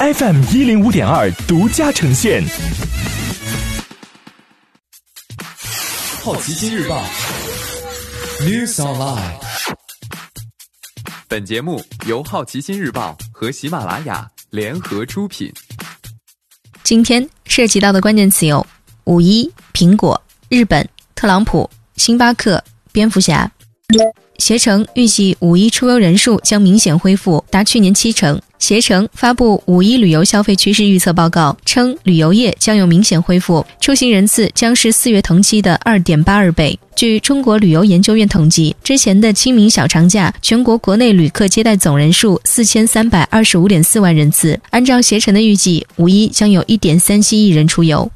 [0.00, 2.40] FM 一零五点二独家呈现。
[6.22, 7.02] 好奇心日报
[8.42, 9.34] ，News Online。
[11.26, 15.52] 本节目由好奇心日报和喜马拉雅联合出品。
[16.84, 18.64] 今天涉及到的关键词有：
[19.02, 22.62] 五一、苹果、日本、特朗普、星巴克、
[22.92, 23.50] 蝙蝠侠。
[24.38, 28.40] 携程预计五一出游人数将明显恢复，达去年七成。
[28.58, 36.78] 携程发布五一旅游消费趋势预测报告，称旅游业将有明显恢复，出行人次将是四月同期的二点八二倍。
[36.96, 44.58] 据中国旅游研究院统计，之前的清明小长假，全国国内旅客接待总人数四千三百二十五点四万人次。
[44.70, 48.10] 按照携程的预计，五一将有一点三七亿人出游。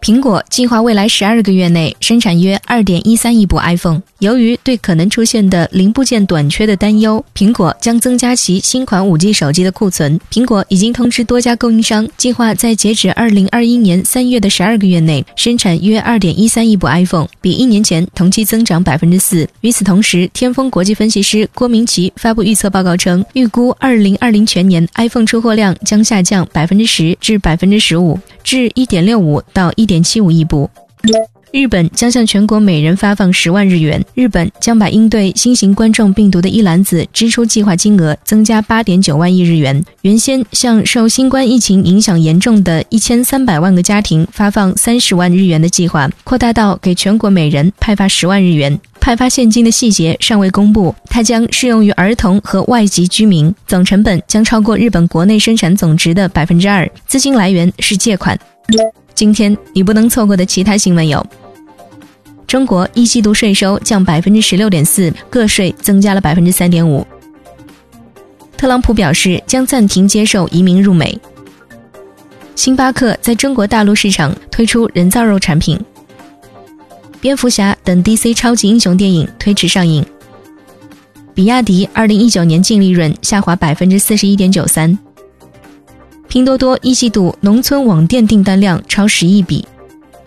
[0.00, 4.00] 苹果计划未来十二个月内生产约二点一三亿部 iPhone。
[4.20, 10.18] 由于对可能出现的零部件短缺的担忧，苹果将增加其新款五 G 手机的库存。
[10.30, 19.48] 苹果已经通知多家供应商，计划在截止二零二一年三月的十二个月内生产约二点一三亿部 iPhone，比一年前同期增长百分之四。
[19.60, 30.68] 与此同时，天风国际分析师郭明奇发布预测报告称，预估二零二零全年 iPhone 出货量将下降百分之十至百分之十五，至一点六五到一点七五亿部。
[31.52, 34.04] 日本将向全国每人发放十万日元。
[34.14, 39.82] 日本将把应对新型冠状病毒的一揽子支出计划金额增加八点九万亿日元。
[40.02, 48.78] 原先向受新冠疫情影响严重的一千三百万个家庭发放三十万日元的计划，扩大到给全国每人派发十万日元。
[49.00, 53.54] 派发现金的细节尚未公布，它将适用于儿童和外籍居民。
[53.66, 56.90] 总成本将超过日本国内生产总值的百分之二。
[57.06, 58.36] 资金来源是借款。
[59.16, 61.26] 今天你不能错过的其他新闻有。
[62.46, 67.04] 中国一季度税收降百分之十六点四，个税增加了百分之三点五。
[68.58, 71.18] 特朗普表示将暂停接受移民入美。
[72.54, 75.80] 星巴克在中国大陆市场推出人造肉产品。
[77.18, 80.04] 蝙蝠侠等 DC 超级英雄电影推迟上映。
[81.34, 84.96] 比亚迪二零一九年净利润下滑百分之四十一点九三。
[86.28, 89.66] 拼多多一季度农村网店订单量超十亿笔。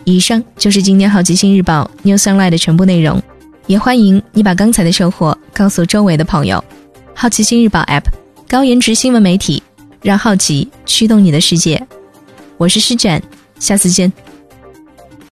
[0.06, 3.22] 以上就是今天好奇心日报 New Sunlight 的全部内容，
[3.68, 6.64] 也欢迎你把刚才的收获告诉周围的朋友。
[7.14, 8.06] 好奇心日报 App，
[8.48, 9.62] 高颜值新闻媒体，
[10.02, 11.86] 让好奇驱动你的世界。
[12.58, 13.22] 我是施展，
[13.60, 14.12] 下次见。